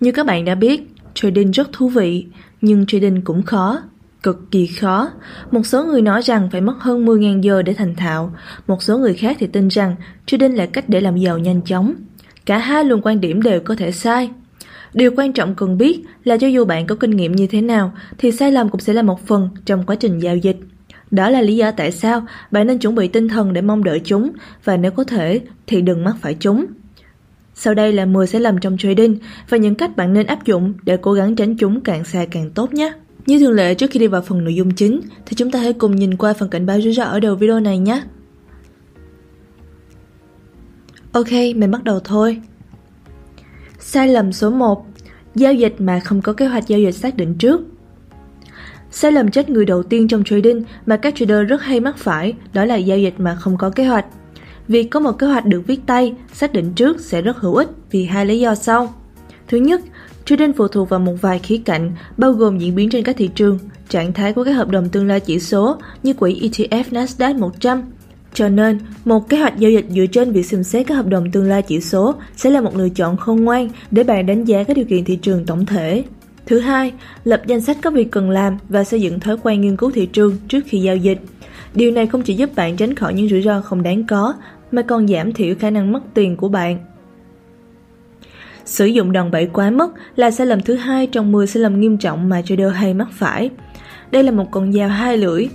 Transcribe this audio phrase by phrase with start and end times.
[0.00, 0.82] Như các bạn đã biết,
[1.14, 2.26] trading rất thú vị,
[2.60, 3.82] nhưng trading cũng khó,
[4.22, 5.10] cực kỳ khó.
[5.50, 8.34] Một số người nói rằng phải mất hơn 10.000 giờ để thành thạo,
[8.66, 11.94] một số người khác thì tin rằng trading là cách để làm giàu nhanh chóng.
[12.46, 14.30] Cả hai luồng quan điểm đều có thể sai.
[14.94, 17.92] Điều quan trọng cần biết là cho dù bạn có kinh nghiệm như thế nào
[18.18, 20.56] thì sai lầm cũng sẽ là một phần trong quá trình giao dịch.
[21.10, 24.00] Đó là lý do tại sao bạn nên chuẩn bị tinh thần để mong đợi
[24.04, 24.30] chúng
[24.64, 26.66] và nếu có thể thì đừng mắc phải chúng.
[27.54, 30.74] Sau đây là 10 sai lầm trong trading và những cách bạn nên áp dụng
[30.82, 32.92] để cố gắng tránh chúng càng xa càng tốt nhé.
[33.26, 35.72] Như thường lệ trước khi đi vào phần nội dung chính thì chúng ta hãy
[35.72, 38.02] cùng nhìn qua phần cảnh báo rủi ro ở đầu video này nhé.
[41.12, 42.40] Ok, mình bắt đầu thôi.
[43.78, 44.86] Sai lầm số 1
[45.34, 47.60] Giao dịch mà không có kế hoạch giao dịch xác định trước
[48.90, 52.34] Sai lầm chết người đầu tiên trong trading mà các trader rất hay mắc phải
[52.52, 54.06] đó là giao dịch mà không có kế hoạch.
[54.70, 57.68] Việc có một kế hoạch được viết tay, xác định trước sẽ rất hữu ích
[57.90, 58.94] vì hai lý do sau.
[59.48, 59.80] Thứ nhất,
[60.24, 63.30] trading phụ thuộc vào một vài khía cạnh bao gồm diễn biến trên các thị
[63.34, 63.58] trường,
[63.88, 67.82] trạng thái của các hợp đồng tương lai chỉ số như quỹ ETF Nasdaq 100,
[68.34, 71.30] cho nên, một kế hoạch giao dịch dựa trên việc xem xét các hợp đồng
[71.30, 74.64] tương lai chỉ số sẽ là một lựa chọn khôn ngoan để bạn đánh giá
[74.64, 76.04] các điều kiện thị trường tổng thể.
[76.46, 76.92] Thứ hai,
[77.24, 80.06] lập danh sách các việc cần làm và xây dựng thói quen nghiên cứu thị
[80.06, 81.18] trường trước khi giao dịch.
[81.74, 84.34] Điều này không chỉ giúp bạn tránh khỏi những rủi ro không đáng có,
[84.72, 86.78] mà còn giảm thiểu khả năng mất tiền của bạn.
[88.64, 91.80] Sử dụng đòn bẩy quá mức là sai lầm thứ hai trong 10 sai lầm
[91.80, 93.50] nghiêm trọng mà trader hay mắc phải.
[94.10, 95.48] Đây là một con dao hai lưỡi,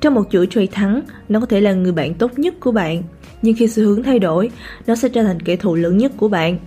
[0.00, 3.02] trong một chuỗi trade thắng, nó có thể là người bạn tốt nhất của bạn,
[3.42, 4.50] nhưng khi xu hướng thay đổi,
[4.86, 6.58] nó sẽ trở thành kẻ thù lớn nhất của bạn.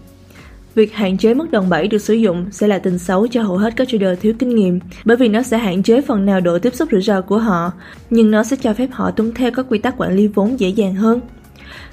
[0.75, 3.57] Việc hạn chế mức đòn bẩy được sử dụng sẽ là tin xấu cho hầu
[3.57, 6.59] hết các trader thiếu kinh nghiệm, bởi vì nó sẽ hạn chế phần nào độ
[6.59, 7.71] tiếp xúc rủi ro của họ,
[8.09, 10.69] nhưng nó sẽ cho phép họ tuân theo các quy tắc quản lý vốn dễ
[10.69, 11.21] dàng hơn.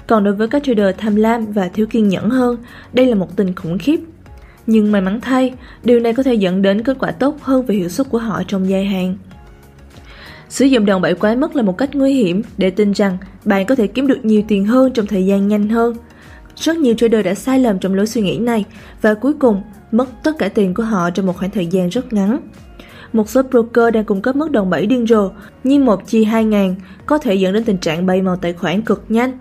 [0.07, 2.57] Còn đối với các trader tham lam và thiếu kiên nhẫn hơn,
[2.93, 3.99] đây là một tình khủng khiếp.
[4.67, 7.75] Nhưng may mắn thay, điều này có thể dẫn đến kết quả tốt hơn về
[7.75, 9.17] hiệu suất của họ trong dài hạn.
[10.49, 13.65] Sử dụng đòn bẩy quá mức là một cách nguy hiểm để tin rằng bạn
[13.65, 15.95] có thể kiếm được nhiều tiền hơn trong thời gian nhanh hơn.
[16.55, 18.65] Rất nhiều trader đã sai lầm trong lối suy nghĩ này
[19.01, 22.13] và cuối cùng mất tất cả tiền của họ trong một khoảng thời gian rất
[22.13, 22.39] ngắn.
[23.13, 25.29] Một số broker đang cung cấp mức đòn bẩy điên rồ
[25.63, 26.75] như một chi 2 ngàn
[27.05, 29.39] có thể dẫn đến tình trạng bay màu tài khoản cực nhanh.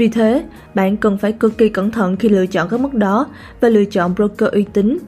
[0.00, 0.44] Vì thế,
[0.74, 3.26] bạn cần phải cực kỳ cẩn thận khi lựa chọn các mức đó
[3.60, 4.98] và lựa chọn broker uy tín.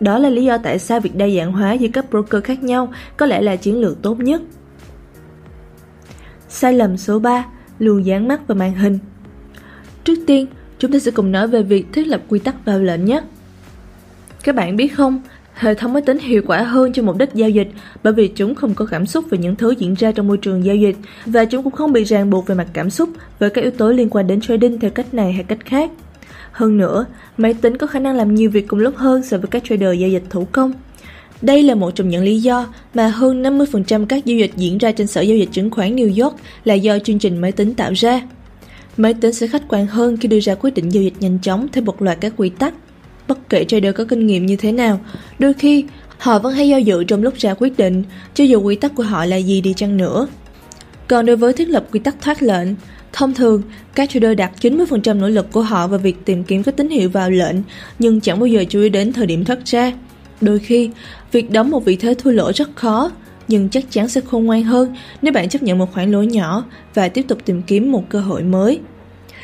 [0.00, 2.92] Đó là lý do tại sao việc đa dạng hóa giữa các broker khác nhau
[3.16, 4.42] có lẽ là chiến lược tốt nhất.
[6.48, 7.44] Sai lầm số 3,
[7.78, 8.98] luôn dán mắt vào màn hình.
[10.04, 10.46] Trước tiên,
[10.78, 13.20] chúng ta sẽ cùng nói về việc thiết lập quy tắc vào lệnh nhé.
[14.44, 15.22] Các bạn biết không,
[15.58, 17.68] hệ thống máy tính hiệu quả hơn cho mục đích giao dịch
[18.02, 20.64] bởi vì chúng không có cảm xúc về những thứ diễn ra trong môi trường
[20.64, 20.96] giao dịch
[21.26, 23.08] và chúng cũng không bị ràng buộc về mặt cảm xúc
[23.38, 25.90] với các yếu tố liên quan đến trading theo cách này hay cách khác.
[26.52, 29.46] Hơn nữa, máy tính có khả năng làm nhiều việc cùng lúc hơn so với
[29.50, 30.72] các trader giao dịch thủ công.
[31.42, 34.92] Đây là một trong những lý do mà hơn 50% các giao dịch diễn ra
[34.92, 37.92] trên sở giao dịch chứng khoán New York là do chương trình máy tính tạo
[37.92, 38.20] ra.
[38.96, 41.66] Máy tính sẽ khách quan hơn khi đưa ra quyết định giao dịch nhanh chóng
[41.72, 42.74] theo một loạt các quy tắc.
[43.28, 45.00] Bất kể trader có kinh nghiệm như thế nào,
[45.38, 45.84] đôi khi
[46.18, 48.02] họ vẫn hay do dự trong lúc ra quyết định,
[48.34, 50.26] cho dù quy tắc của họ là gì đi chăng nữa.
[51.08, 52.68] Còn đối với thiết lập quy tắc thoát lệnh,
[53.12, 53.62] thông thường
[53.94, 57.10] các trader đặt 90% nỗ lực của họ vào việc tìm kiếm các tín hiệu
[57.10, 57.56] vào lệnh,
[57.98, 59.92] nhưng chẳng bao giờ chú ý đến thời điểm thoát ra.
[60.40, 60.90] Đôi khi,
[61.32, 63.10] việc đóng một vị thế thua lỗ rất khó,
[63.48, 66.64] nhưng chắc chắn sẽ khôn ngoan hơn nếu bạn chấp nhận một khoản lỗ nhỏ
[66.94, 68.80] và tiếp tục tìm kiếm một cơ hội mới.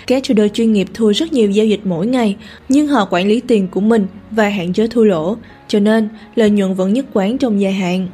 [0.06, 2.36] Các trader chuyên nghiệp thua rất nhiều giao dịch mỗi ngày,
[2.68, 5.36] nhưng họ quản lý tiền của mình và hạn chế thua lỗ,
[5.68, 8.08] cho nên lợi nhuận vẫn nhất quán trong dài hạn.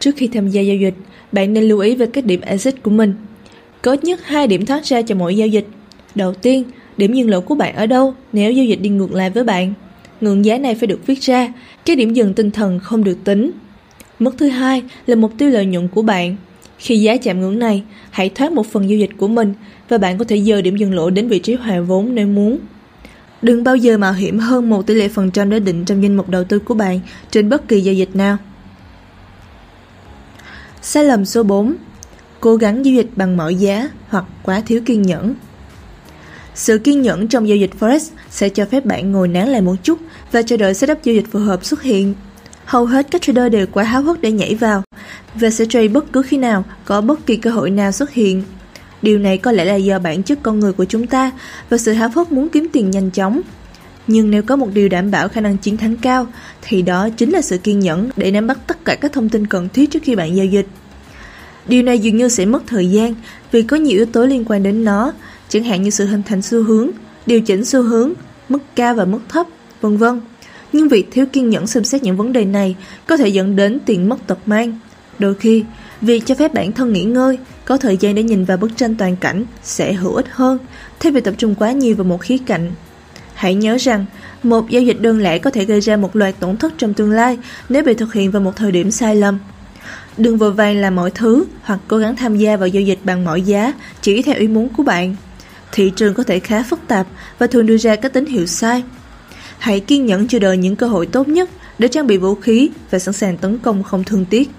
[0.00, 0.94] Trước khi tham gia giao dịch,
[1.32, 3.14] bạn nên lưu ý về các điểm exit của mình.
[3.82, 5.66] Có ít nhất hai điểm thoát ra cho mỗi giao dịch.
[6.14, 6.64] Đầu tiên,
[6.96, 9.74] điểm dừng lỗ của bạn ở đâu nếu giao dịch đi ngược lại với bạn
[10.20, 11.52] ngưỡng giá này phải được viết ra,
[11.84, 13.50] cái điểm dừng tinh thần không được tính.
[14.18, 16.36] Mức thứ hai là mục tiêu lợi nhuận của bạn.
[16.78, 19.54] Khi giá chạm ngưỡng này, hãy thoát một phần giao dịch của mình
[19.88, 22.58] và bạn có thể dời điểm dừng lỗ đến vị trí hòa vốn nếu muốn.
[23.42, 26.16] Đừng bao giờ mạo hiểm hơn một tỷ lệ phần trăm đã định trong danh
[26.16, 27.00] mục đầu tư của bạn
[27.30, 28.36] trên bất kỳ giao dịch nào.
[30.82, 31.74] Sai lầm số 4
[32.40, 35.34] Cố gắng giao dịch bằng mọi giá hoặc quá thiếu kiên nhẫn
[36.58, 39.74] sự kiên nhẫn trong giao dịch Forex sẽ cho phép bạn ngồi nán lại một
[39.82, 39.98] chút
[40.32, 42.14] và chờ đợi setup giao dịch phù hợp xuất hiện.
[42.64, 44.82] Hầu hết các trader đều quá háo hức để nhảy vào
[45.40, 48.42] và sẽ trade bất cứ khi nào có bất kỳ cơ hội nào xuất hiện.
[49.02, 51.30] Điều này có lẽ là do bản chất con người của chúng ta
[51.70, 53.40] và sự háo hức muốn kiếm tiền nhanh chóng.
[54.06, 56.26] Nhưng nếu có một điều đảm bảo khả năng chiến thắng cao,
[56.62, 59.46] thì đó chính là sự kiên nhẫn để nắm bắt tất cả các thông tin
[59.46, 60.66] cần thiết trước khi bạn giao dịch.
[61.68, 63.14] Điều này dường như sẽ mất thời gian
[63.52, 65.12] vì có nhiều yếu tố liên quan đến nó,
[65.48, 66.90] chẳng hạn như sự hình thành xu hướng,
[67.26, 68.12] điều chỉnh xu hướng,
[68.48, 69.46] mức cao và mức thấp,
[69.80, 70.20] vân vân.
[70.72, 72.76] Nhưng việc thiếu kiên nhẫn xem xét những vấn đề này
[73.06, 74.78] có thể dẫn đến tiền mất tật mang.
[75.18, 75.64] Đôi khi,
[76.00, 78.94] việc cho phép bản thân nghỉ ngơi, có thời gian để nhìn vào bức tranh
[78.94, 80.58] toàn cảnh sẽ hữu ích hơn,
[81.00, 82.70] thay vì tập trung quá nhiều vào một khía cạnh.
[83.34, 84.04] Hãy nhớ rằng,
[84.42, 87.10] một giao dịch đơn lẻ có thể gây ra một loạt tổn thất trong tương
[87.10, 87.38] lai
[87.68, 89.38] nếu bị thực hiện vào một thời điểm sai lầm.
[90.16, 93.24] Đừng vội vàng làm mọi thứ hoặc cố gắng tham gia vào giao dịch bằng
[93.24, 93.72] mọi giá
[94.02, 95.16] chỉ theo ý muốn của bạn.
[95.72, 97.06] Thị trường có thể khá phức tạp
[97.38, 98.82] và thường đưa ra các tín hiệu sai.
[99.58, 102.70] Hãy kiên nhẫn chờ đợi những cơ hội tốt nhất để trang bị vũ khí
[102.90, 104.50] và sẵn sàng tấn công không thương tiếc.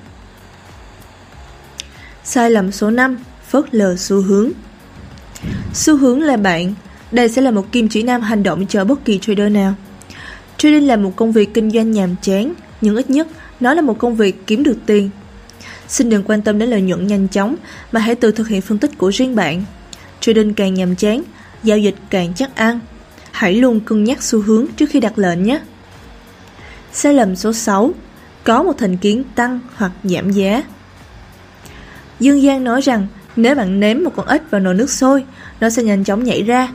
[2.31, 3.17] Sai lầm số 5.
[3.49, 4.51] Phớt lờ xu hướng
[5.73, 6.73] Xu hướng là bạn.
[7.11, 9.73] Đây sẽ là một kim chỉ nam hành động cho bất kỳ trader nào.
[10.57, 13.27] Trading là một công việc kinh doanh nhàm chán, nhưng ít nhất
[13.59, 15.09] nó là một công việc kiếm được tiền.
[15.87, 17.55] Xin đừng quan tâm đến lợi nhuận nhanh chóng,
[17.91, 19.63] mà hãy tự thực hiện phân tích của riêng bạn.
[20.19, 21.23] Trading càng nhàm chán,
[21.63, 22.79] giao dịch càng chắc ăn.
[23.31, 25.61] Hãy luôn cân nhắc xu hướng trước khi đặt lệnh nhé.
[26.93, 27.93] Sai lầm số 6.
[28.43, 30.63] Có một thành kiến tăng hoặc giảm giá.
[32.19, 35.25] Dương Giang nói rằng nếu bạn ném một con ếch vào nồi nước sôi,
[35.59, 36.67] nó sẽ nhanh chóng nhảy ra.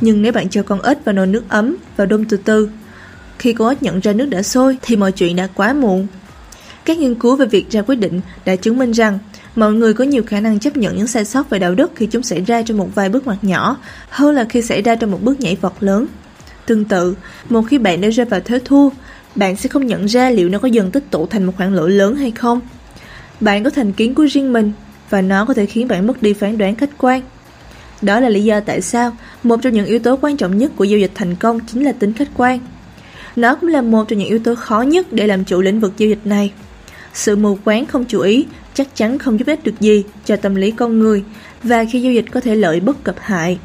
[0.00, 2.68] Nhưng nếu bạn cho con ếch vào nồi nước ấm và đun từ từ,
[3.38, 6.06] khi con ếch nhận ra nước đã sôi thì mọi chuyện đã quá muộn.
[6.84, 9.18] Các nghiên cứu về việc ra quyết định đã chứng minh rằng
[9.56, 12.06] mọi người có nhiều khả năng chấp nhận những sai sót về đạo đức khi
[12.06, 13.76] chúng xảy ra trong một vài bước ngoặt nhỏ
[14.08, 16.06] hơn là khi xảy ra trong một bước nhảy vọt lớn.
[16.66, 17.14] Tương tự,
[17.48, 18.88] một khi bạn đã rơi vào thế thua,
[19.34, 21.90] bạn sẽ không nhận ra liệu nó có dần tích tụ thành một khoản lỗi
[21.90, 22.60] lớn hay không.
[23.44, 24.72] Bạn có thành kiến của riêng mình
[25.10, 27.22] và nó có thể khiến bạn mất đi phán đoán khách quan.
[28.02, 30.84] Đó là lý do tại sao một trong những yếu tố quan trọng nhất của
[30.84, 32.60] giao dịch thành công chính là tính khách quan.
[33.36, 35.92] Nó cũng là một trong những yếu tố khó nhất để làm chủ lĩnh vực
[35.96, 36.52] giao dịch này.
[37.14, 40.54] Sự mù quáng không chú ý chắc chắn không giúp ích được gì cho tâm
[40.54, 41.24] lý con người
[41.62, 43.58] và khi giao dịch có thể lợi bất cập hại.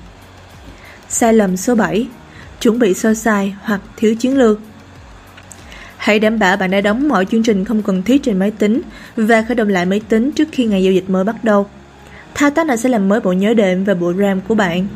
[1.09, 2.07] Sai lầm số 7
[2.61, 4.59] Chuẩn bị sơ sài hoặc thiếu chiến lược
[6.09, 8.81] Hãy đảm bảo bạn đã đóng mọi chương trình không cần thiết trên máy tính
[9.15, 11.67] và khởi động lại máy tính trước khi ngày giao dịch mới bắt đầu.
[12.33, 14.87] Thao tác này sẽ làm mới bộ nhớ đệm và bộ RAM của bạn.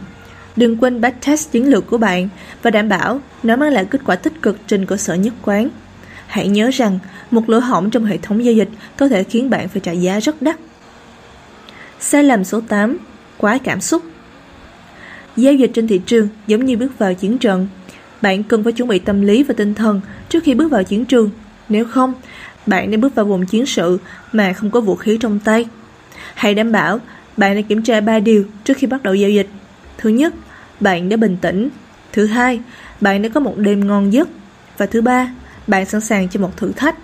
[0.56, 2.30] Đừng quên backtest chiến lược của bạn
[2.62, 5.69] và đảm bảo nó mang lại kết quả tích cực trên cơ sở nhất quán.
[6.27, 7.00] Hãy nhớ rằng,
[7.31, 10.19] một lỗ hỏng trong hệ thống giao dịch có thể khiến bạn phải trả giá
[10.19, 10.56] rất đắt.
[12.00, 12.98] Sai lầm số 8.
[13.38, 14.04] Quá cảm xúc
[15.38, 17.68] Giao dịch trên thị trường giống như bước vào chiến trận.
[18.23, 21.05] Bạn cần phải chuẩn bị tâm lý và tinh thần trước khi bước vào chiến
[21.05, 21.29] trường.
[21.69, 22.13] Nếu không,
[22.65, 23.99] bạn nên bước vào vùng chiến sự
[24.31, 25.65] mà không có vũ khí trong tay.
[26.33, 26.99] Hãy đảm bảo
[27.37, 29.47] bạn đã kiểm tra 3 điều trước khi bắt đầu giao dịch.
[29.97, 30.33] Thứ nhất,
[30.79, 31.69] bạn đã bình tĩnh.
[32.13, 32.59] Thứ hai,
[33.01, 34.29] bạn đã có một đêm ngon giấc.
[34.77, 35.33] Và thứ ba,
[35.67, 36.95] bạn sẵn sàng cho một thử thách.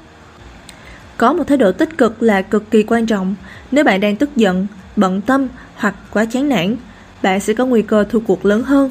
[1.18, 3.36] Có một thái độ tích cực là cực kỳ quan trọng.
[3.72, 6.76] Nếu bạn đang tức giận, bận tâm hoặc quá chán nản,
[7.22, 8.90] bạn sẽ có nguy cơ thua cuộc lớn hơn.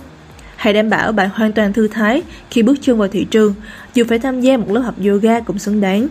[0.59, 3.55] Hãy đảm bảo bạn hoàn toàn thư thái khi bước chân vào thị trường,
[3.95, 6.09] dù phải tham gia một lớp học yoga cũng xứng đáng.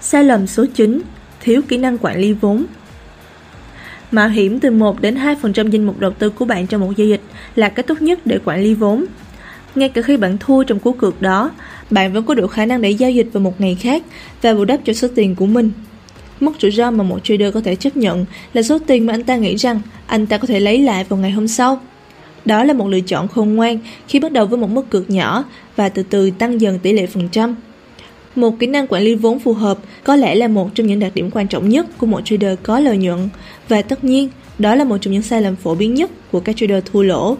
[0.00, 1.02] Sai lầm số 9.
[1.40, 2.64] Thiếu kỹ năng quản lý vốn
[4.10, 7.06] Mạo hiểm từ 1 đến 2% danh mục đầu tư của bạn trong một giao
[7.06, 7.20] dịch
[7.54, 9.04] là cách tốt nhất để quản lý vốn.
[9.74, 11.50] Ngay cả khi bạn thua trong cuộc cược đó,
[11.90, 14.02] bạn vẫn có đủ khả năng để giao dịch vào một ngày khác
[14.42, 15.72] và bù đắp cho số tiền của mình.
[16.40, 19.24] Mức rủi ro mà một trader có thể chấp nhận là số tiền mà anh
[19.24, 21.80] ta nghĩ rằng anh ta có thể lấy lại vào ngày hôm sau.
[22.44, 25.44] Đó là một lựa chọn khôn ngoan khi bắt đầu với một mức cược nhỏ
[25.76, 27.56] và từ từ tăng dần tỷ lệ phần trăm.
[28.36, 31.12] Một kỹ năng quản lý vốn phù hợp có lẽ là một trong những đặc
[31.14, 33.28] điểm quan trọng nhất của một trader có lợi nhuận
[33.68, 34.28] và tất nhiên
[34.58, 37.36] đó là một trong những sai lầm phổ biến nhất của các trader thua lỗ.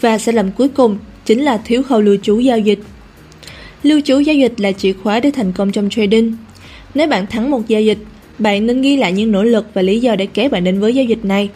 [0.00, 2.78] Và sai lầm cuối cùng chính là thiếu khâu lưu trú giao dịch.
[3.82, 6.36] Lưu trú giao dịch là chìa khóa để thành công trong trading.
[6.94, 7.98] Nếu bạn thắng một giao dịch,
[8.38, 10.94] bạn nên ghi lại những nỗ lực và lý do để kéo bạn đến với
[10.94, 11.50] giao dịch này.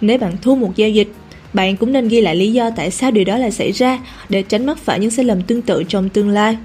[0.00, 1.08] Nếu bạn thua một giao dịch,
[1.52, 4.42] bạn cũng nên ghi lại lý do tại sao điều đó lại xảy ra để
[4.42, 6.56] tránh mắc phải những sai lầm tương tự trong tương lai.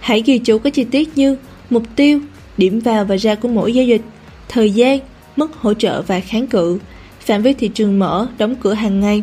[0.00, 1.36] Hãy ghi chú các chi tiết như
[1.70, 2.20] mục tiêu,
[2.56, 4.02] điểm vào và ra của mỗi giao dịch,
[4.48, 4.98] thời gian,
[5.36, 6.78] mức hỗ trợ và kháng cự,
[7.20, 9.22] phạm vi thị trường mở, đóng cửa hàng ngày,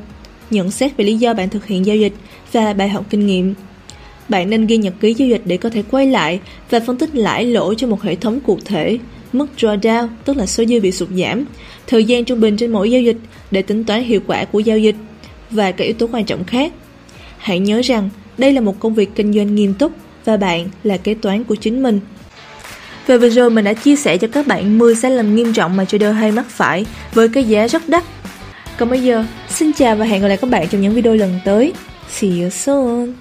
[0.50, 2.14] nhận xét về lý do bạn thực hiện giao dịch
[2.52, 3.54] và bài học kinh nghiệm.
[4.30, 6.40] Bạn nên ghi nhật ký giao dịch để có thể quay lại
[6.70, 8.98] và phân tích lãi lỗ cho một hệ thống cụ thể,
[9.34, 11.46] mức drawdown tức là số dư bị sụt giảm,
[11.88, 13.18] thời gian trung bình trên mỗi giao dịch
[13.52, 14.96] để tính toán hiệu quả của giao dịch
[15.52, 16.74] và các yếu tố quan trọng khác.
[17.38, 19.92] Hãy nhớ rằng đây là một công việc kinh doanh nghiêm túc
[20.26, 22.00] và bạn là kế toán của chính mình.
[23.08, 25.78] Và vừa rồi mình đã chia sẻ cho các bạn 10 sai lầm nghiêm trọng
[25.78, 28.04] mà trader hay mắc phải với cái giá rất đắt.
[28.78, 31.40] Còn bây giờ, xin chào và hẹn gặp lại các bạn trong những video lần
[31.46, 31.74] tới.
[32.10, 33.20] See you soon!